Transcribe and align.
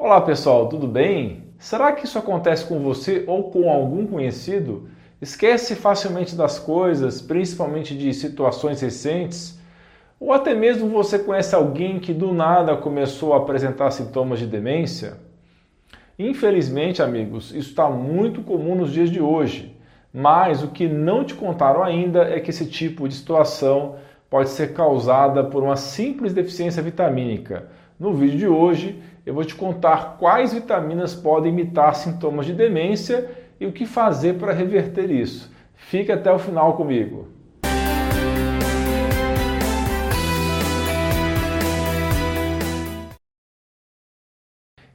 Olá 0.00 0.20
pessoal, 0.20 0.68
tudo 0.68 0.86
bem? 0.86 1.42
Será 1.58 1.90
que 1.90 2.04
isso 2.04 2.16
acontece 2.16 2.64
com 2.64 2.78
você 2.78 3.24
ou 3.26 3.50
com 3.50 3.68
algum 3.68 4.06
conhecido? 4.06 4.88
Esquece 5.20 5.74
facilmente 5.74 6.36
das 6.36 6.56
coisas, 6.56 7.20
principalmente 7.20 7.98
de 7.98 8.14
situações 8.14 8.80
recentes? 8.80 9.58
Ou 10.20 10.32
até 10.32 10.54
mesmo 10.54 10.88
você 10.88 11.18
conhece 11.18 11.52
alguém 11.52 11.98
que 11.98 12.14
do 12.14 12.32
nada 12.32 12.76
começou 12.76 13.34
a 13.34 13.38
apresentar 13.38 13.90
sintomas 13.90 14.38
de 14.38 14.46
demência? 14.46 15.16
Infelizmente, 16.16 17.02
amigos, 17.02 17.46
isso 17.52 17.70
está 17.70 17.90
muito 17.90 18.42
comum 18.42 18.76
nos 18.76 18.92
dias 18.92 19.10
de 19.10 19.20
hoje. 19.20 19.76
Mas 20.14 20.62
o 20.62 20.68
que 20.68 20.86
não 20.86 21.24
te 21.24 21.34
contaram 21.34 21.82
ainda 21.82 22.22
é 22.22 22.38
que 22.38 22.50
esse 22.50 22.66
tipo 22.66 23.08
de 23.08 23.16
situação 23.16 23.96
pode 24.30 24.50
ser 24.50 24.74
causada 24.74 25.42
por 25.42 25.64
uma 25.64 25.74
simples 25.74 26.32
deficiência 26.32 26.80
vitamínica. 26.80 27.66
No 27.98 28.14
vídeo 28.14 28.38
de 28.38 28.46
hoje, 28.46 29.02
eu 29.28 29.34
vou 29.34 29.44
te 29.44 29.54
contar 29.54 30.16
quais 30.18 30.54
vitaminas 30.54 31.14
podem 31.14 31.52
imitar 31.52 31.94
sintomas 31.94 32.46
de 32.46 32.54
demência 32.54 33.30
e 33.60 33.66
o 33.66 33.72
que 33.72 33.84
fazer 33.84 34.38
para 34.38 34.54
reverter 34.54 35.10
isso. 35.10 35.52
Fique 35.74 36.10
até 36.10 36.32
o 36.32 36.38
final 36.38 36.78
comigo. 36.78 37.28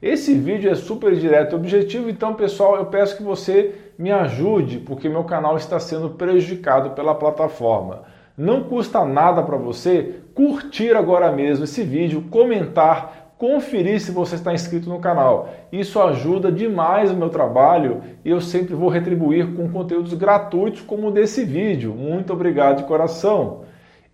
Esse 0.02 0.34
vídeo 0.34 0.68
é 0.68 0.74
super 0.74 1.14
direto 1.14 1.52
e 1.52 1.54
objetivo, 1.54 2.10
então 2.10 2.34
pessoal, 2.34 2.74
eu 2.74 2.86
peço 2.86 3.16
que 3.16 3.22
você 3.22 3.92
me 3.96 4.10
ajude, 4.10 4.80
porque 4.80 5.08
meu 5.08 5.22
canal 5.22 5.56
está 5.56 5.78
sendo 5.78 6.10
prejudicado 6.10 6.90
pela 6.90 7.14
plataforma. 7.14 8.02
Não 8.36 8.64
custa 8.64 9.04
nada 9.04 9.44
para 9.44 9.56
você 9.56 10.16
curtir 10.34 10.96
agora 10.96 11.30
mesmo 11.30 11.62
esse 11.62 11.84
vídeo, 11.84 12.24
comentar, 12.32 13.23
conferir 13.44 14.00
se 14.00 14.10
você 14.10 14.36
está 14.36 14.54
inscrito 14.54 14.88
no 14.88 15.00
canal. 15.00 15.50
Isso 15.70 16.00
ajuda 16.00 16.50
demais 16.50 17.10
o 17.10 17.16
meu 17.16 17.28
trabalho 17.28 18.00
e 18.24 18.30
eu 18.30 18.40
sempre 18.40 18.74
vou 18.74 18.88
retribuir 18.88 19.54
com 19.54 19.68
conteúdos 19.68 20.14
gratuitos 20.14 20.80
como 20.80 21.10
desse 21.10 21.44
vídeo. 21.44 21.92
Muito 21.92 22.32
obrigado 22.32 22.78
de 22.78 22.84
coração. 22.84 23.64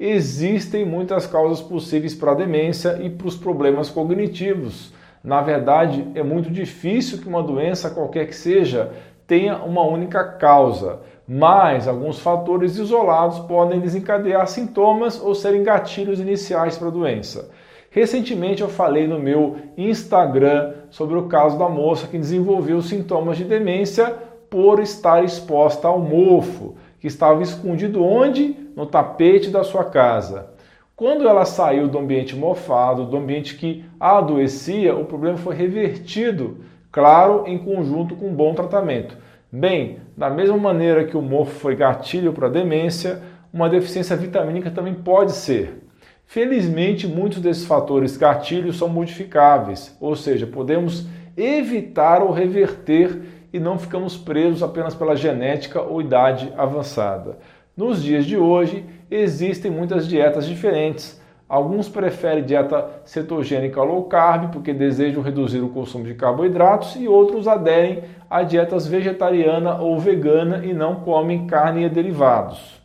Existem 0.00 0.84
muitas 0.84 1.28
causas 1.28 1.61
possíveis 1.61 2.12
para 2.12 2.33
a 2.33 2.34
demência 2.34 2.98
e 3.00 3.09
para 3.09 3.28
os 3.28 3.37
problemas 3.37 3.89
cognitivos. 3.89 4.92
Na 5.22 5.41
verdade, 5.41 6.05
é 6.17 6.25
muito 6.25 6.50
difícil 6.50 7.19
que 7.19 7.28
uma 7.28 7.42
doença, 7.42 7.91
qualquer 7.91 8.27
que 8.27 8.34
seja, 8.34 8.91
tenha 9.28 9.59
uma 9.59 9.83
única 9.83 10.25
causa 10.25 10.98
mas 11.33 11.87
alguns 11.87 12.19
fatores 12.19 12.77
isolados 12.77 13.39
podem 13.39 13.78
desencadear 13.78 14.48
sintomas 14.48 15.22
ou 15.22 15.33
serem 15.33 15.62
gatilhos 15.62 16.19
iniciais 16.19 16.77
para 16.77 16.89
a 16.89 16.91
doença. 16.91 17.48
Recentemente 17.91 18.63
eu 18.63 18.69
falei 18.69 19.09
no 19.09 19.19
meu 19.19 19.57
Instagram 19.77 20.75
sobre 20.91 21.19
o 21.19 21.27
caso 21.27 21.59
da 21.59 21.69
moça 21.69 22.07
que 22.07 22.17
desenvolveu 22.17 22.81
sintomas 22.81 23.37
de 23.37 23.43
demência 23.45 24.15
por 24.49 24.79
estar 24.79 25.25
exposta 25.25 25.89
ao 25.89 25.99
mofo, 25.99 26.77
que 27.01 27.09
estava 27.09 27.43
escondido 27.43 28.05
onde? 28.05 28.57
No 28.77 28.87
tapete 28.87 29.51
da 29.51 29.65
sua 29.65 29.85
casa. 29.85 30.51
Quando 30.95 31.27
ela 31.27 31.45
saiu 31.45 31.89
do 31.89 31.99
ambiente 31.99 32.37
mofado, 32.37 33.07
do 33.07 33.17
ambiente 33.17 33.57
que 33.57 33.85
adoecia, 33.99 34.95
o 34.95 35.05
problema 35.05 35.39
foi 35.39 35.57
revertido, 35.57 36.59
claro, 36.93 37.45
em 37.47 37.59
conjunto 37.59 38.15
com 38.15 38.29
um 38.29 38.35
bom 38.35 38.55
tratamento. 38.55 39.17
Bem, 39.51 39.99
da 40.17 40.31
mesma 40.31 40.57
maneira 40.57 41.05
que 41.05 41.17
o 41.17 41.23
mofo 41.23 41.59
foi 41.59 41.75
gatilho 41.75 42.33
para 42.33 42.47
a 42.47 42.51
demência, 42.51 43.21
uma 43.53 43.69
deficiência 43.69 44.17
vitamínica 44.17 44.71
também 44.71 44.95
pode 44.95 45.33
ser. 45.33 45.90
Felizmente, 46.33 47.09
muitos 47.09 47.41
desses 47.41 47.67
fatores 47.67 48.17
gatilhos 48.17 48.78
são 48.78 48.89
modificáveis, 48.89 49.97
ou 50.00 50.14
seja, 50.14 50.47
podemos 50.47 51.05
evitar 51.37 52.22
ou 52.22 52.31
reverter 52.31 53.20
e 53.53 53.59
não 53.59 53.77
ficamos 53.77 54.17
presos 54.17 54.62
apenas 54.62 54.95
pela 54.95 55.17
genética 55.17 55.83
ou 55.83 56.00
idade 56.00 56.53
avançada. 56.56 57.37
Nos 57.77 58.00
dias 58.00 58.25
de 58.25 58.37
hoje, 58.37 58.84
existem 59.10 59.72
muitas 59.72 60.06
dietas 60.06 60.47
diferentes 60.47 61.21
Alguns 61.50 61.88
preferem 61.88 62.44
dieta 62.44 62.88
cetogênica 63.05 63.82
low 63.82 64.05
carb 64.05 64.53
porque 64.53 64.72
desejam 64.72 65.21
reduzir 65.21 65.59
o 65.59 65.71
consumo 65.71 66.05
de 66.05 66.15
carboidratos 66.15 66.94
e 66.94 67.09
outros 67.09 67.49
aderem 67.49 68.05
a 68.31 68.44
dietas 68.44 68.87
vegetariana 68.87 69.81
ou 69.81 69.99
vegana 69.99 70.65
e 70.65 70.72
não 70.72 71.00
comem 71.00 71.49
carne 71.49 71.84
e 71.84 71.88
derivados. 71.88 72.80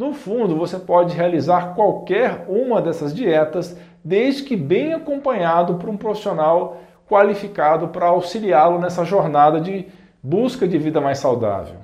No 0.00 0.14
fundo, 0.14 0.56
você 0.56 0.78
pode 0.78 1.14
realizar 1.14 1.74
qualquer 1.74 2.46
uma 2.48 2.80
dessas 2.80 3.14
dietas 3.14 3.76
desde 4.02 4.44
que 4.44 4.56
bem 4.56 4.94
acompanhado 4.94 5.74
por 5.74 5.90
um 5.90 5.96
profissional 5.98 6.80
qualificado 7.06 7.88
para 7.88 8.06
auxiliá-lo 8.06 8.78
nessa 8.78 9.04
jornada 9.04 9.60
de 9.60 9.88
busca 10.22 10.66
de 10.66 10.78
vida 10.78 11.02
mais 11.02 11.18
saudável. 11.18 11.76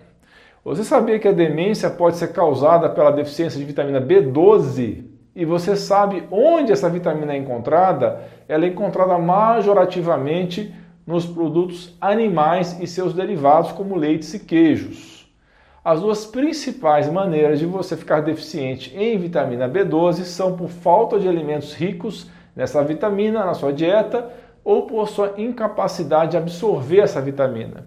Você 0.64 0.82
sabia 0.82 1.18
que 1.18 1.28
a 1.28 1.32
demência 1.32 1.90
pode 1.90 2.16
ser 2.16 2.28
causada 2.32 2.88
pela 2.88 3.10
deficiência 3.10 3.58
de 3.58 3.66
vitamina 3.66 4.00
B12? 4.00 5.04
e 5.34 5.44
você 5.44 5.76
sabe 5.76 6.26
onde 6.30 6.72
essa 6.72 6.88
vitamina 6.88 7.34
é 7.34 7.36
encontrada, 7.36 8.22
ela 8.48 8.64
é 8.64 8.68
encontrada 8.68 9.18
majorativamente 9.18 10.74
nos 11.06 11.26
produtos 11.26 11.94
animais 12.00 12.80
e 12.80 12.86
seus 12.86 13.12
derivados, 13.12 13.72
como 13.72 13.94
leites 13.94 14.32
e 14.32 14.38
queijos. 14.38 15.25
As 15.86 16.00
duas 16.00 16.26
principais 16.26 17.08
maneiras 17.08 17.60
de 17.60 17.64
você 17.64 17.96
ficar 17.96 18.20
deficiente 18.20 18.92
em 18.96 19.16
vitamina 19.16 19.68
B12 19.68 20.24
são 20.24 20.56
por 20.56 20.68
falta 20.68 21.16
de 21.16 21.28
alimentos 21.28 21.74
ricos 21.74 22.28
nessa 22.56 22.82
vitamina 22.82 23.44
na 23.44 23.54
sua 23.54 23.72
dieta 23.72 24.28
ou 24.64 24.82
por 24.88 25.06
sua 25.06 25.34
incapacidade 25.38 26.32
de 26.32 26.36
absorver 26.36 27.02
essa 27.02 27.20
vitamina. 27.20 27.86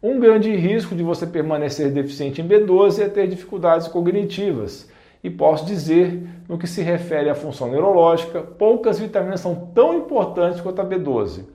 Um 0.00 0.20
grande 0.20 0.54
risco 0.54 0.94
de 0.94 1.02
você 1.02 1.26
permanecer 1.26 1.90
deficiente 1.90 2.40
em 2.40 2.46
B12 2.46 3.02
é 3.02 3.08
ter 3.08 3.26
dificuldades 3.26 3.88
cognitivas 3.88 4.88
e 5.20 5.28
posso 5.28 5.66
dizer, 5.66 6.22
no 6.48 6.56
que 6.56 6.68
se 6.68 6.82
refere 6.82 7.30
à 7.30 7.34
função 7.34 7.68
neurológica, 7.68 8.42
poucas 8.42 9.00
vitaminas 9.00 9.40
são 9.40 9.72
tão 9.74 9.92
importantes 9.94 10.60
quanto 10.60 10.82
a 10.82 10.86
B12. 10.86 11.46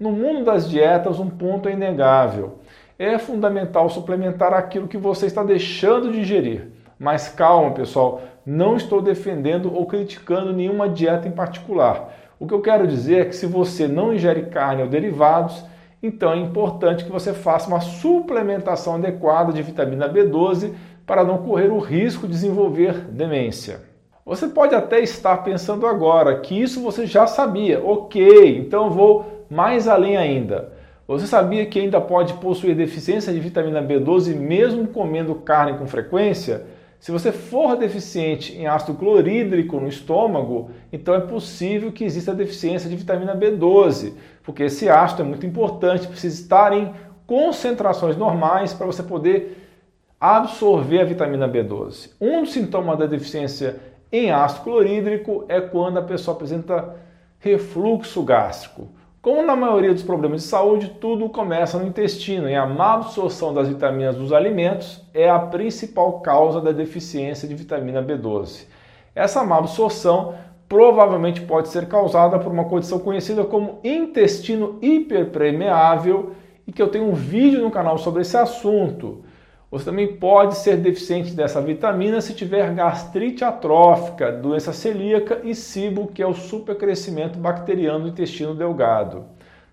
No 0.00 0.12
mundo 0.12 0.46
das 0.46 0.66
dietas, 0.68 1.20
um 1.20 1.28
ponto 1.28 1.68
é 1.68 1.72
inegável. 1.72 2.58
É 2.98 3.18
fundamental 3.18 3.88
suplementar 3.88 4.52
aquilo 4.52 4.88
que 4.88 4.98
você 4.98 5.26
está 5.26 5.42
deixando 5.42 6.12
de 6.12 6.20
ingerir. 6.20 6.68
Mas 6.98 7.28
calma, 7.28 7.72
pessoal, 7.72 8.22
não 8.46 8.76
estou 8.76 9.02
defendendo 9.02 9.74
ou 9.74 9.86
criticando 9.86 10.52
nenhuma 10.52 10.88
dieta 10.88 11.26
em 11.26 11.32
particular. 11.32 12.14
O 12.38 12.46
que 12.46 12.54
eu 12.54 12.60
quero 12.60 12.86
dizer 12.86 13.20
é 13.20 13.24
que 13.24 13.36
se 13.36 13.46
você 13.46 13.86
não 13.86 14.12
ingere 14.12 14.46
carne 14.46 14.82
ou 14.82 14.88
derivados, 14.88 15.64
então 16.02 16.32
é 16.32 16.36
importante 16.36 17.04
que 17.04 17.12
você 17.12 17.32
faça 17.32 17.68
uma 17.68 17.80
suplementação 17.80 18.96
adequada 18.96 19.52
de 19.52 19.62
vitamina 19.62 20.08
B12 20.08 20.72
para 21.06 21.22
não 21.22 21.38
correr 21.38 21.70
o 21.70 21.78
risco 21.78 22.26
de 22.26 22.32
desenvolver 22.32 22.94
demência. 23.10 23.80
Você 24.24 24.48
pode 24.48 24.74
até 24.74 25.00
estar 25.00 25.38
pensando 25.38 25.86
agora 25.86 26.40
que 26.40 26.60
isso 26.60 26.80
você 26.80 27.06
já 27.06 27.26
sabia. 27.26 27.80
Ok, 27.84 28.58
então 28.58 28.90
vou 28.90 29.46
mais 29.50 29.88
além 29.88 30.16
ainda. 30.16 30.71
Você 31.06 31.26
sabia 31.26 31.66
que 31.66 31.80
ainda 31.80 32.00
pode 32.00 32.34
possuir 32.34 32.76
deficiência 32.76 33.32
de 33.32 33.40
vitamina 33.40 33.82
B12 33.82 34.34
mesmo 34.36 34.86
comendo 34.86 35.34
carne 35.34 35.76
com 35.76 35.86
frequência? 35.86 36.64
Se 37.00 37.10
você 37.10 37.32
for 37.32 37.76
deficiente 37.76 38.56
em 38.56 38.68
ácido 38.68 38.94
clorídrico 38.94 39.80
no 39.80 39.88
estômago, 39.88 40.70
então 40.92 41.12
é 41.12 41.20
possível 41.20 41.90
que 41.90 42.04
exista 42.04 42.32
deficiência 42.32 42.88
de 42.88 42.94
vitamina 42.94 43.34
B12, 43.34 44.12
porque 44.44 44.62
esse 44.62 44.88
ácido 44.88 45.22
é 45.22 45.24
muito 45.24 45.44
importante, 45.44 46.06
precisa 46.06 46.40
estar 46.40 46.72
em 46.72 46.92
concentrações 47.26 48.16
normais 48.16 48.72
para 48.72 48.86
você 48.86 49.02
poder 49.02 49.58
absorver 50.20 51.00
a 51.00 51.04
vitamina 51.04 51.48
B12. 51.48 52.10
Um 52.20 52.42
dos 52.42 52.52
sintomas 52.52 52.96
da 52.96 53.06
deficiência 53.06 53.80
em 54.12 54.30
ácido 54.30 54.62
clorídrico 54.62 55.44
é 55.48 55.60
quando 55.60 55.98
a 55.98 56.02
pessoa 56.02 56.36
apresenta 56.36 56.94
refluxo 57.40 58.22
gástrico. 58.22 59.01
Como 59.22 59.40
na 59.40 59.54
maioria 59.54 59.94
dos 59.94 60.02
problemas 60.02 60.42
de 60.42 60.48
saúde, 60.48 60.96
tudo 61.00 61.28
começa 61.28 61.78
no 61.78 61.86
intestino 61.86 62.50
e 62.50 62.56
a 62.56 62.66
má 62.66 62.94
absorção 62.94 63.54
das 63.54 63.68
vitaminas 63.68 64.16
dos 64.16 64.32
alimentos 64.32 65.00
é 65.14 65.30
a 65.30 65.38
principal 65.38 66.18
causa 66.18 66.60
da 66.60 66.72
deficiência 66.72 67.46
de 67.46 67.54
vitamina 67.54 68.02
B12. 68.02 68.66
Essa 69.14 69.44
má 69.44 69.58
absorção 69.58 70.34
provavelmente 70.68 71.40
pode 71.40 71.68
ser 71.68 71.86
causada 71.86 72.36
por 72.36 72.50
uma 72.50 72.64
condição 72.64 72.98
conhecida 72.98 73.44
como 73.44 73.78
intestino 73.84 74.76
hiperpermeável 74.82 76.32
e 76.66 76.72
que 76.72 76.82
eu 76.82 76.88
tenho 76.88 77.04
um 77.04 77.14
vídeo 77.14 77.62
no 77.62 77.70
canal 77.70 77.98
sobre 77.98 78.22
esse 78.22 78.36
assunto. 78.36 79.22
Você 79.72 79.86
também 79.86 80.06
pode 80.06 80.58
ser 80.58 80.76
deficiente 80.76 81.32
dessa 81.32 81.58
vitamina 81.58 82.20
se 82.20 82.34
tiver 82.34 82.74
gastrite 82.74 83.42
atrófica, 83.42 84.30
doença 84.30 84.70
celíaca 84.70 85.40
e 85.42 85.54
SIBO, 85.54 86.08
que 86.08 86.22
é 86.22 86.26
o 86.26 86.34
supercrescimento 86.34 87.38
bacteriano 87.38 88.00
do 88.00 88.08
intestino 88.10 88.54
delgado. 88.54 89.24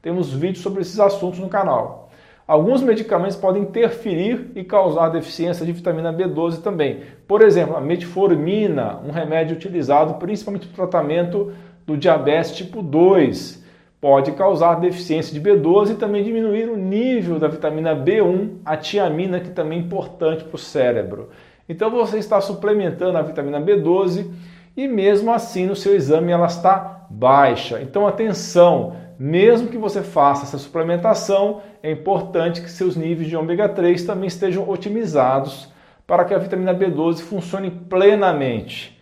Temos 0.02 0.32
vídeos 0.32 0.64
sobre 0.64 0.84
esses 0.84 1.02
assuntos 1.02 1.38
no 1.38 1.50
canal. 1.50 2.10
Alguns 2.48 2.82
medicamentos 2.82 3.36
podem 3.36 3.64
interferir 3.64 4.50
e 4.56 4.64
causar 4.64 5.10
deficiência 5.10 5.66
de 5.66 5.74
vitamina 5.74 6.14
B12 6.14 6.62
também. 6.62 7.02
Por 7.28 7.42
exemplo, 7.42 7.76
a 7.76 7.82
metformina, 7.82 9.02
um 9.06 9.12
remédio 9.12 9.58
utilizado 9.58 10.14
principalmente 10.14 10.66
para 10.68 10.86
o 10.86 10.88
tratamento 10.88 11.52
do 11.86 11.98
diabetes 11.98 12.56
tipo 12.56 12.82
2, 12.82 13.66
pode 14.02 14.32
causar 14.32 14.76
deficiência 14.76 15.34
de 15.34 15.42
B12 15.42 15.92
e 15.92 15.96
também 15.96 16.24
diminuir 16.24 16.70
o 16.70 16.78
nível 16.78 17.38
da 17.38 17.48
vitamina 17.48 17.96
B1, 17.96 18.60
a 18.64 18.78
tiamina, 18.78 19.40
que 19.40 19.50
também 19.50 19.80
é 19.80 19.82
importante 19.82 20.44
para 20.44 20.56
o 20.56 20.60
cérebro. 20.60 21.30
Então 21.68 21.92
você 21.92 22.18
está 22.18 22.40
suplementando 22.40 23.18
a 23.18 23.22
vitamina 23.22 23.60
B12 23.60 24.32
e 24.76 24.88
mesmo 24.88 25.32
assim 25.32 25.66
no 25.66 25.76
seu 25.76 25.96
exame 25.96 26.32
ela 26.32 26.48
está 26.48 27.06
baixa. 27.10 27.82
Então 27.82 28.08
atenção, 28.08 28.96
mesmo 29.20 29.68
que 29.68 29.78
você 29.78 30.02
faça 30.02 30.46
essa 30.46 30.58
suplementação, 30.58 31.62
é 31.84 31.92
importante 31.92 32.62
que 32.62 32.72
seus 32.72 32.96
níveis 32.96 33.28
de 33.28 33.36
ômega 33.36 33.68
3 33.68 34.04
também 34.04 34.28
estejam 34.28 34.68
otimizados 34.70 35.70
para 36.08 36.24
que 36.24 36.34
a 36.34 36.40
vitamina 36.40 36.74
B12 36.74 37.20
funcione 37.20 37.70
plenamente. 37.70 38.99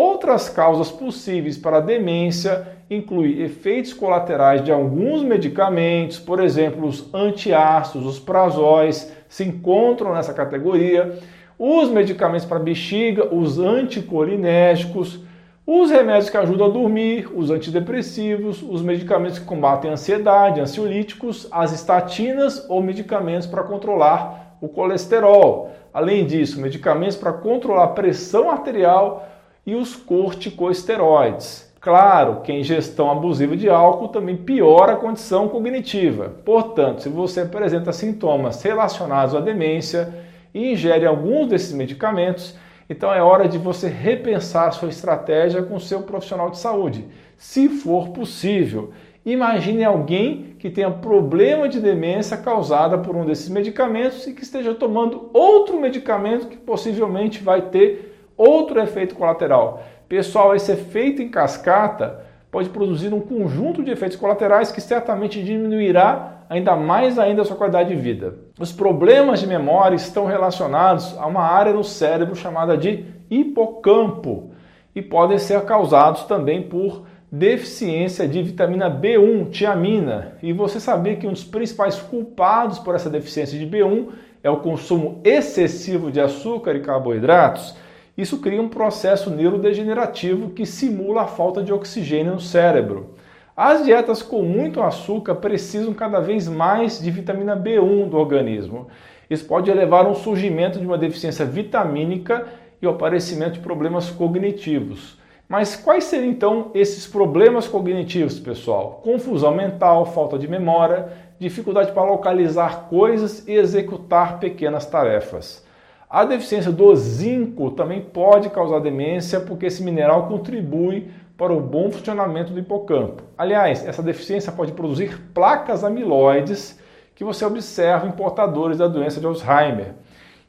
Outras 0.00 0.48
causas 0.48 0.92
possíveis 0.92 1.58
para 1.58 1.80
demência 1.80 2.68
incluem 2.88 3.40
efeitos 3.40 3.92
colaterais 3.92 4.62
de 4.62 4.70
alguns 4.70 5.24
medicamentos, 5.24 6.20
por 6.20 6.38
exemplo, 6.38 6.86
os 6.86 7.12
antiácidos, 7.12 8.06
os 8.06 8.20
prazóis, 8.20 9.12
se 9.28 9.42
encontram 9.42 10.14
nessa 10.14 10.32
categoria. 10.32 11.18
Os 11.58 11.88
medicamentos 11.88 12.46
para 12.46 12.60
bexiga, 12.60 13.34
os 13.34 13.58
anticolinérgicos, 13.58 15.18
os 15.66 15.90
remédios 15.90 16.30
que 16.30 16.36
ajudam 16.36 16.68
a 16.68 16.70
dormir, 16.70 17.28
os 17.34 17.50
antidepressivos, 17.50 18.62
os 18.62 18.80
medicamentos 18.80 19.40
que 19.40 19.46
combatem 19.46 19.90
a 19.90 19.94
ansiedade, 19.94 20.60
ansiolíticos, 20.60 21.48
as 21.50 21.72
estatinas 21.72 22.64
ou 22.68 22.80
medicamentos 22.80 23.48
para 23.48 23.64
controlar 23.64 24.58
o 24.60 24.68
colesterol. 24.68 25.72
Além 25.92 26.24
disso, 26.24 26.60
medicamentos 26.60 27.16
para 27.16 27.32
controlar 27.32 27.82
a 27.82 27.88
pressão 27.88 28.48
arterial 28.48 29.28
e 29.68 29.74
os 29.74 29.94
corticosteroides. 29.94 31.70
Claro 31.78 32.40
que 32.40 32.50
a 32.50 32.58
ingestão 32.58 33.10
abusiva 33.10 33.54
de 33.54 33.68
álcool 33.68 34.08
também 34.08 34.34
piora 34.34 34.94
a 34.94 34.96
condição 34.96 35.46
cognitiva. 35.46 36.36
Portanto, 36.42 37.02
se 37.02 37.10
você 37.10 37.42
apresenta 37.42 37.92
sintomas 37.92 38.62
relacionados 38.62 39.34
à 39.34 39.40
demência 39.40 40.08
e 40.54 40.72
ingere 40.72 41.04
alguns 41.04 41.48
desses 41.48 41.74
medicamentos, 41.74 42.56
então 42.88 43.12
é 43.12 43.22
hora 43.22 43.46
de 43.46 43.58
você 43.58 43.88
repensar 43.88 44.72
sua 44.72 44.88
estratégia 44.88 45.62
com 45.62 45.78
seu 45.78 46.00
profissional 46.00 46.48
de 46.48 46.56
saúde, 46.56 47.04
se 47.36 47.68
for 47.68 48.08
possível. 48.08 48.92
Imagine 49.22 49.84
alguém 49.84 50.56
que 50.58 50.70
tenha 50.70 50.90
problema 50.90 51.68
de 51.68 51.78
demência 51.78 52.38
causada 52.38 52.96
por 52.96 53.14
um 53.14 53.26
desses 53.26 53.50
medicamentos 53.50 54.26
e 54.26 54.32
que 54.32 54.44
esteja 54.44 54.72
tomando 54.72 55.28
outro 55.34 55.78
medicamento 55.78 56.46
que 56.46 56.56
possivelmente 56.56 57.44
vai 57.44 57.60
ter 57.60 58.17
outro 58.38 58.80
efeito 58.80 59.16
colateral. 59.16 59.82
Pessoal, 60.08 60.54
esse 60.54 60.72
efeito 60.72 61.20
em 61.20 61.28
cascata 61.28 62.24
pode 62.50 62.70
produzir 62.70 63.12
um 63.12 63.20
conjunto 63.20 63.82
de 63.82 63.90
efeitos 63.90 64.16
colaterais 64.16 64.72
que 64.72 64.80
certamente 64.80 65.42
diminuirá 65.42 66.44
ainda 66.48 66.74
mais 66.74 67.18
ainda 67.18 67.42
a 67.42 67.44
sua 67.44 67.56
qualidade 67.56 67.90
de 67.90 68.00
vida. 68.00 68.34
Os 68.58 68.72
problemas 68.72 69.40
de 69.40 69.46
memória 69.46 69.96
estão 69.96 70.24
relacionados 70.24 71.16
a 71.18 71.26
uma 71.26 71.42
área 71.42 71.72
no 71.72 71.84
cérebro 71.84 72.34
chamada 72.34 72.76
de 72.76 73.04
hipocampo 73.30 74.52
e 74.94 75.02
podem 75.02 75.38
ser 75.38 75.60
causados 75.64 76.24
também 76.24 76.62
por 76.62 77.04
deficiência 77.30 78.26
de 78.26 78.42
vitamina 78.42 78.90
B1, 78.90 79.50
tiamina. 79.50 80.32
E 80.42 80.52
você 80.52 80.80
sabia 80.80 81.16
que 81.16 81.26
um 81.26 81.32
dos 81.32 81.44
principais 81.44 81.96
culpados 82.00 82.78
por 82.78 82.94
essa 82.94 83.10
deficiência 83.10 83.58
de 83.58 83.66
B1 83.66 84.08
é 84.42 84.48
o 84.48 84.60
consumo 84.60 85.20
excessivo 85.22 86.10
de 86.10 86.20
açúcar 86.20 86.74
e 86.74 86.80
carboidratos? 86.80 87.76
Isso 88.18 88.38
cria 88.38 88.60
um 88.60 88.68
processo 88.68 89.30
neurodegenerativo 89.30 90.50
que 90.50 90.66
simula 90.66 91.22
a 91.22 91.26
falta 91.28 91.62
de 91.62 91.72
oxigênio 91.72 92.32
no 92.32 92.40
cérebro. 92.40 93.14
As 93.56 93.84
dietas 93.84 94.22
com 94.22 94.42
muito 94.42 94.82
açúcar 94.82 95.36
precisam 95.36 95.94
cada 95.94 96.18
vez 96.18 96.48
mais 96.48 97.00
de 97.00 97.12
vitamina 97.12 97.56
B1 97.56 98.08
do 98.08 98.16
organismo. 98.16 98.88
Isso 99.30 99.44
pode 99.46 99.72
levar 99.72 100.04
ao 100.04 100.16
surgimento 100.16 100.80
de 100.80 100.86
uma 100.86 100.98
deficiência 100.98 101.44
vitamínica 101.44 102.48
e 102.82 102.86
ao 102.86 102.94
aparecimento 102.94 103.52
de 103.52 103.60
problemas 103.60 104.10
cognitivos. 104.10 105.16
Mas 105.48 105.76
quais 105.76 106.02
seriam 106.02 106.28
então 106.28 106.72
esses 106.74 107.06
problemas 107.06 107.68
cognitivos, 107.68 108.40
pessoal? 108.40 109.00
Confusão 109.04 109.54
mental, 109.54 110.04
falta 110.06 110.36
de 110.36 110.48
memória, 110.48 111.08
dificuldade 111.38 111.92
para 111.92 112.02
localizar 112.02 112.88
coisas 112.88 113.46
e 113.46 113.52
executar 113.52 114.40
pequenas 114.40 114.86
tarefas. 114.86 115.67
A 116.10 116.24
deficiência 116.24 116.72
do 116.72 116.96
zinco 116.96 117.70
também 117.72 118.00
pode 118.00 118.48
causar 118.48 118.78
demência 118.78 119.40
porque 119.40 119.66
esse 119.66 119.82
mineral 119.82 120.26
contribui 120.26 121.10
para 121.36 121.52
o 121.52 121.60
bom 121.60 121.90
funcionamento 121.90 122.50
do 122.50 122.58
hipocampo. 122.58 123.24
Aliás, 123.36 123.86
essa 123.86 124.02
deficiência 124.02 124.50
pode 124.50 124.72
produzir 124.72 125.20
placas 125.34 125.84
amiloides 125.84 126.80
que 127.14 127.22
você 127.22 127.44
observa 127.44 128.06
em 128.06 128.12
portadores 128.12 128.78
da 128.78 128.88
doença 128.88 129.20
de 129.20 129.26
Alzheimer. 129.26 129.96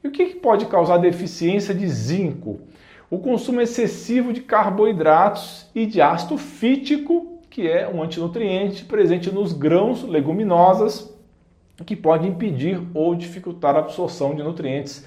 E 0.01 0.07
o 0.07 0.11
que 0.11 0.27
pode 0.27 0.65
causar 0.65 0.95
deficiência 0.97 1.73
de 1.73 1.85
zinco? 1.89 2.61
O 3.11 3.19
consumo 3.19 3.59
excessivo 3.59 4.31
de 4.31 4.39
carboidratos 4.39 5.69
e 5.75 5.85
de 5.85 6.01
ácido 6.01 6.38
fítico, 6.38 7.41
que 7.50 7.67
é 7.67 7.85
um 7.85 8.01
antinutriente 8.01 8.85
presente 8.85 9.29
nos 9.29 9.51
grãos 9.51 10.03
leguminosas, 10.03 11.13
que 11.85 11.97
pode 11.97 12.25
impedir 12.25 12.81
ou 12.94 13.13
dificultar 13.13 13.75
a 13.75 13.79
absorção 13.79 14.33
de 14.33 14.41
nutrientes 14.41 15.06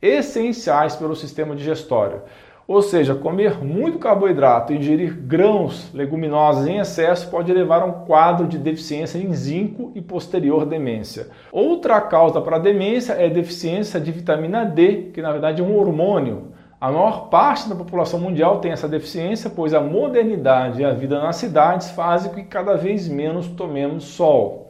essenciais 0.00 0.96
pelo 0.96 1.16
sistema 1.16 1.54
digestório. 1.54 2.22
Ou 2.68 2.82
seja, 2.82 3.14
comer 3.14 3.64
muito 3.64 3.98
carboidrato 3.98 4.74
e 4.74 4.76
ingerir 4.76 5.14
grãos 5.14 5.90
leguminosos 5.94 6.66
em 6.66 6.76
excesso 6.76 7.30
pode 7.30 7.50
levar 7.50 7.80
a 7.80 7.86
um 7.86 8.04
quadro 8.04 8.46
de 8.46 8.58
deficiência 8.58 9.16
em 9.16 9.32
zinco 9.32 9.90
e 9.94 10.02
posterior 10.02 10.66
demência. 10.66 11.28
Outra 11.50 11.98
causa 11.98 12.42
para 12.42 12.56
a 12.56 12.60
demência 12.60 13.14
é 13.14 13.24
a 13.24 13.32
deficiência 13.32 13.98
de 13.98 14.12
vitamina 14.12 14.66
D, 14.66 15.10
que 15.14 15.22
na 15.22 15.32
verdade 15.32 15.62
é 15.62 15.64
um 15.64 15.78
hormônio. 15.78 16.52
A 16.78 16.92
maior 16.92 17.30
parte 17.30 17.70
da 17.70 17.74
população 17.74 18.20
mundial 18.20 18.60
tem 18.60 18.70
essa 18.70 18.86
deficiência, 18.86 19.48
pois 19.48 19.72
a 19.72 19.80
modernidade 19.80 20.82
e 20.82 20.84
a 20.84 20.92
vida 20.92 21.18
nas 21.18 21.36
cidades 21.36 21.90
fazem 21.90 22.30
com 22.30 22.36
que 22.36 22.44
cada 22.44 22.76
vez 22.76 23.08
menos 23.08 23.48
tomemos 23.48 24.04
sol. 24.04 24.67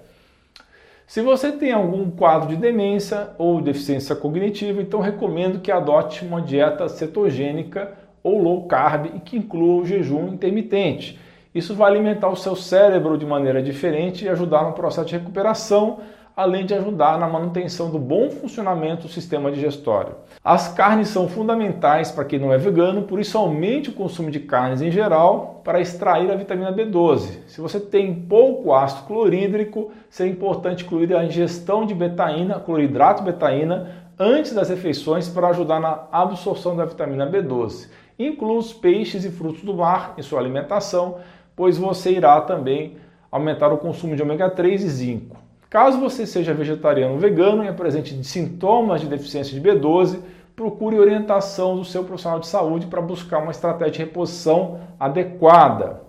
Se 1.09 1.23
você 1.23 1.51
tem 1.51 1.73
algum 1.73 2.11
quadro 2.11 2.51
de 2.51 2.57
demência 2.57 3.31
ou 3.39 3.63
deficiência 3.63 4.15
cognitiva, 4.15 4.83
então 4.83 5.01
recomendo 5.01 5.59
que 5.59 5.73
adote 5.73 6.23
uma 6.23 6.43
dieta 6.43 6.87
cetogênica 6.87 7.95
ou 8.23 8.43
low 8.43 8.67
carb 8.67 9.07
e 9.17 9.19
que 9.19 9.39
inclua 9.39 9.81
o 9.81 9.87
jejum 9.87 10.29
intermitente. 10.29 11.19
Isso 11.55 11.75
vai 11.75 11.91
alimentar 11.91 12.29
o 12.29 12.37
seu 12.37 12.55
cérebro 12.55 13.17
de 13.17 13.25
maneira 13.25 13.63
diferente 13.63 14.27
e 14.27 14.29
ajudar 14.29 14.65
no 14.65 14.75
processo 14.75 15.09
de 15.09 15.17
recuperação 15.17 16.01
além 16.39 16.65
de 16.65 16.73
ajudar 16.73 17.19
na 17.19 17.27
manutenção 17.27 17.91
do 17.91 17.99
bom 17.99 18.31
funcionamento 18.31 19.09
do 19.09 19.13
sistema 19.13 19.51
digestório. 19.51 20.15
As 20.45 20.73
carnes 20.73 21.09
são 21.09 21.27
fundamentais 21.27 22.13
para 22.13 22.25
quem 22.25 22.39
não 22.39 22.53
é 22.53 22.57
vegano, 22.57 23.03
por 23.03 23.19
isso 23.19 23.37
aumente 23.37 23.91
o 23.91 23.93
consumo 23.93 24.31
de 24.31 24.39
carnes 24.39 24.81
em 24.81 24.89
geral 24.89 25.61
para 25.65 25.81
extrair 25.81 26.31
a 26.31 26.37
vitamina 26.37 26.73
B12. 26.73 27.41
Se 27.49 27.61
você 27.61 27.81
tem 27.81 28.15
pouco 28.15 28.73
ácido 28.73 29.09
clorídrico, 29.09 29.91
seria 30.09 30.33
importante 30.33 30.85
incluir 30.85 31.13
a 31.13 31.25
ingestão 31.25 31.85
de 31.85 31.93
betaína, 31.93 32.61
cloridrato 32.61 33.25
betaína, 33.25 33.91
antes 34.17 34.53
das 34.53 34.69
refeições 34.69 35.29
para 35.29 35.49
ajudar 35.49 35.81
na 35.81 36.05
absorção 36.13 36.77
da 36.77 36.85
vitamina 36.85 37.29
B12. 37.29 37.89
Inclua 38.17 38.59
os 38.59 38.73
peixes 38.73 39.25
e 39.25 39.31
frutos 39.33 39.65
do 39.65 39.75
mar 39.75 40.15
em 40.17 40.23
sua 40.23 40.39
alimentação, 40.39 41.17
pois 41.57 41.77
você 41.77 42.13
irá 42.13 42.41
também 42.43 42.97
aumentar 43.29 43.73
o 43.73 43.79
consumo 43.79 44.15
de 44.15 44.23
ômega 44.23 44.49
3 44.49 44.85
e 44.85 44.89
zinco. 44.89 45.48
Caso 45.71 46.01
você 46.01 46.27
seja 46.27 46.55
vegetariano 46.55 47.15
ou 47.15 47.19
vegano 47.19 47.63
e 47.63 47.69
apresente 47.69 48.25
sintomas 48.25 49.03
de 49.03 49.07
deficiência 49.07 49.59
de 49.59 49.69
B12, 49.69 50.19
procure 50.57 50.99
orientação 50.99 51.77
do 51.77 51.85
seu 51.85 52.05
profissional 52.05 52.41
de 52.41 52.47
saúde 52.47 52.87
para 52.87 53.03
buscar 53.03 53.39
uma 53.39 53.51
estratégia 53.51 53.93
de 53.93 53.99
reposição 53.99 54.81
adequada. 54.99 56.01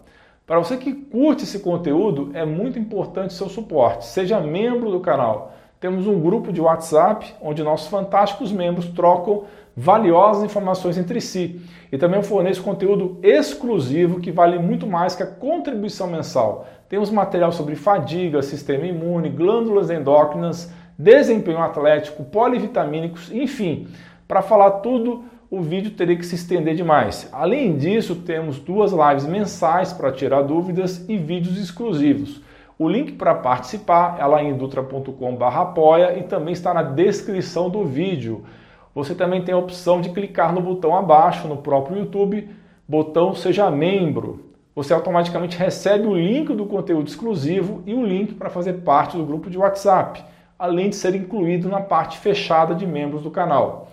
Para 0.47 0.59
você 0.59 0.77
que 0.77 0.93
curte 0.93 1.43
esse 1.43 1.59
conteúdo, 1.59 2.31
é 2.33 2.45
muito 2.45 2.79
importante 2.79 3.33
seu 3.33 3.49
suporte. 3.49 4.05
Seja 4.05 4.39
membro 4.39 4.89
do 4.89 5.01
canal. 5.01 5.51
Temos 5.77 6.07
um 6.07 6.19
grupo 6.19 6.53
de 6.53 6.61
WhatsApp 6.61 7.35
onde 7.41 7.61
nossos 7.61 7.89
fantásticos 7.89 8.51
membros 8.53 8.87
trocam 8.87 9.43
valiosas 9.79 10.43
informações 10.43 10.98
entre 10.98 11.21
si. 11.21 11.62
E 11.89 11.98
também 11.98 12.21
forneço 12.21 12.62
conteúdo 12.62 13.17
exclusivo 13.24 14.19
que 14.19 14.29
vale 14.29 14.59
muito 14.59 14.86
mais 14.86 15.15
que 15.15 15.24
a 15.24 15.27
contribuição 15.27 16.07
mensal. 16.07 16.67
Temos 16.89 17.09
material 17.09 17.51
sobre 17.53 17.75
fadiga, 17.75 18.41
sistema 18.41 18.86
imune, 18.86 19.29
glândulas 19.29 19.89
endócrinas, 19.89 20.71
desempenho 20.98 21.59
atlético, 21.59 22.25
polivitamínicos, 22.25 23.31
enfim. 23.31 23.88
Para 24.27 24.41
falar 24.41 24.71
tudo, 24.81 25.24
o 25.50 25.62
vídeo 25.62 25.91
teria 25.91 26.17
que 26.17 26.25
se 26.25 26.36
estender 26.36 26.75
demais. 26.75 27.29
Além 27.31 27.77
disso, 27.77 28.15
temos 28.15 28.59
duas 28.59 28.91
lives 28.91 29.25
mensais 29.25 29.93
para 29.93 30.12
tirar 30.12 30.41
dúvidas 30.41 31.07
e 31.07 31.17
vídeos 31.17 31.57
exclusivos. 31.57 32.41
O 32.77 32.88
link 32.88 33.13
para 33.13 33.33
participar 33.33 34.17
é 34.19 34.25
lá 34.25 34.43
em 34.43 34.50
indutra.com/apoia 34.50 36.19
e 36.19 36.24
também 36.24 36.53
está 36.53 36.74
na 36.74 36.83
descrição 36.83 37.69
do 37.69 37.86
vídeo. 37.86 38.43
Você 38.93 39.13
também 39.13 39.43
tem 39.43 39.53
a 39.53 39.58
opção 39.58 40.01
de 40.01 40.10
clicar 40.10 40.53
no 40.53 40.62
botão 40.62 40.96
abaixo 40.96 41.48
no 41.48 41.58
próprio 41.58 42.00
YouTube, 42.00 42.50
botão 42.88 43.36
seja 43.36 43.69
membro. 43.69 44.46
você 44.75 44.93
automaticamente 44.93 45.58
recebe 45.58 46.08
o 46.08 46.15
link 46.15 46.53
do 46.53 46.65
conteúdo 46.65 47.08
exclusivo 47.08 47.84
e 47.86 47.93
o 47.93 48.05
link 48.05 48.34
para 48.34 48.50
fazer 48.50 48.74
parte 48.81 49.17
do 49.17 49.25
grupo 49.25 49.50
de 49.50 49.58
WhatsApp, 49.58 50.24
além 50.58 50.89
de 50.89 50.96
ser 50.96 51.13
incluído 51.15 51.67
na 51.67 51.81
parte 51.81 52.17
fechada 52.17 52.74
de 52.74 52.88
membros 52.88 53.22
do 53.22 53.29
canal. 53.29 53.89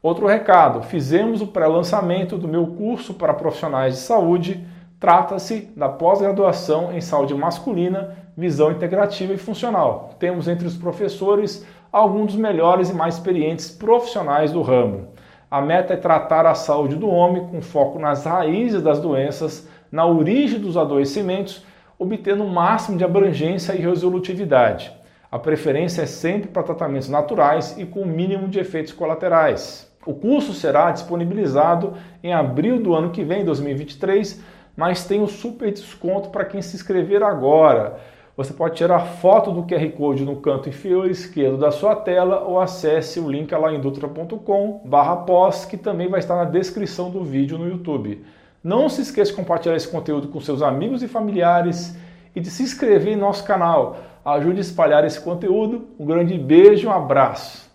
Outro 0.00 0.26
recado: 0.26 0.82
fizemos 0.82 1.40
o 1.40 1.46
pré-lançamento 1.48 2.38
do 2.38 2.46
meu 2.46 2.68
curso 2.68 3.14
para 3.14 3.34
profissionais 3.34 3.94
de 3.94 4.00
saúde. 4.00 4.64
Trata-se 5.00 5.70
da 5.76 5.88
pós-graduação 5.88 6.92
em 6.92 7.00
saúde 7.00 7.34
masculina, 7.34 8.16
visão 8.36 8.70
integrativa 8.70 9.32
e 9.32 9.38
funcional. 9.38 10.10
Temos 10.18 10.48
entre 10.48 10.66
os 10.66 10.76
professores 10.76 11.64
alguns 11.92 12.32
dos 12.32 12.36
melhores 12.36 12.90
e 12.90 12.94
mais 12.94 13.14
experientes 13.14 13.70
profissionais 13.70 14.52
do 14.52 14.62
ramo. 14.62 15.08
A 15.50 15.60
meta 15.62 15.94
é 15.94 15.96
tratar 15.96 16.46
a 16.46 16.54
saúde 16.54 16.94
do 16.94 17.08
homem 17.08 17.46
com 17.46 17.62
foco 17.62 17.98
nas 17.98 18.24
raízes 18.24 18.82
das 18.82 19.00
doenças, 19.00 19.68
na 19.90 20.04
origem 20.04 20.60
dos 20.60 20.76
adoecimentos, 20.76 21.64
obtendo 21.98 22.44
o 22.44 22.48
máximo 22.48 22.98
de 22.98 23.04
abrangência 23.04 23.72
e 23.72 23.80
resolutividade. 23.80 24.92
A 25.30 25.38
preferência 25.38 26.02
é 26.02 26.06
sempre 26.06 26.48
para 26.48 26.62
tratamentos 26.62 27.08
naturais 27.08 27.76
e 27.78 27.84
com 27.84 28.00
o 28.00 28.06
mínimo 28.06 28.48
de 28.48 28.58
efeitos 28.58 28.92
colaterais. 28.92 29.90
O 30.06 30.14
curso 30.14 30.54
será 30.54 30.90
disponibilizado 30.90 31.94
em 32.22 32.32
abril 32.32 32.82
do 32.82 32.94
ano 32.94 33.10
que 33.10 33.24
vem, 33.24 33.44
2023, 33.44 34.42
mas 34.76 35.04
tem 35.04 35.20
um 35.20 35.26
super 35.26 35.72
desconto 35.72 36.30
para 36.30 36.44
quem 36.44 36.62
se 36.62 36.76
inscrever 36.76 37.22
agora. 37.22 37.98
Você 38.38 38.52
pode 38.52 38.76
tirar 38.76 39.00
foto 39.00 39.50
do 39.50 39.64
QR 39.64 39.90
Code 39.96 40.24
no 40.24 40.36
canto 40.36 40.68
inferior 40.68 41.10
esquerdo 41.10 41.58
da 41.58 41.72
sua 41.72 41.96
tela 41.96 42.44
ou 42.44 42.60
acesse 42.60 43.18
o 43.18 43.28
link 43.28 43.52
alaindutra.com 43.52 44.82
barra 44.84 45.16
pós, 45.16 45.64
que 45.64 45.76
também 45.76 46.08
vai 46.08 46.20
estar 46.20 46.36
na 46.36 46.44
descrição 46.44 47.10
do 47.10 47.24
vídeo 47.24 47.58
no 47.58 47.68
YouTube. 47.68 48.24
Não 48.62 48.88
se 48.88 49.02
esqueça 49.02 49.32
de 49.32 49.36
compartilhar 49.36 49.74
esse 49.74 49.88
conteúdo 49.88 50.28
com 50.28 50.40
seus 50.40 50.62
amigos 50.62 51.02
e 51.02 51.08
familiares 51.08 51.98
e 52.32 52.38
de 52.38 52.48
se 52.48 52.62
inscrever 52.62 53.14
em 53.14 53.16
nosso 53.16 53.42
canal. 53.42 53.96
Ajude 54.24 54.58
a 54.58 54.60
espalhar 54.60 55.04
esse 55.04 55.20
conteúdo. 55.20 55.88
Um 55.98 56.06
grande 56.06 56.38
beijo 56.38 56.86
e 56.86 56.88
um 56.88 56.92
abraço. 56.92 57.67